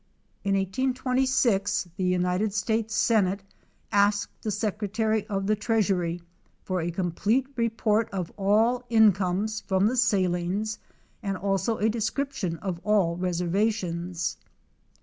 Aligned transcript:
In 0.43 0.55
1826 0.55 1.89
the 1.95 2.03
United 2.03 2.55
States 2.55 2.95
Senate 2.95 3.43
asked 3.91 4.41
the 4.41 4.49
Secretary 4.49 5.27
of 5.27 5.45
the 5.45 5.55
Treas 5.55 5.89
ury 5.89 6.23
for 6.63 6.81
a 6.81 6.89
complete 6.89 7.45
report 7.55 8.09
of 8.09 8.31
all 8.35 8.83
incomes 8.89 9.61
from 9.67 9.85
the 9.85 9.95
salines 9.95 10.79
and 11.21 11.37
also 11.37 11.77
a 11.77 11.87
description 11.87 12.57
of 12.63 12.79
all 12.83 13.15
reservations. 13.15 14.37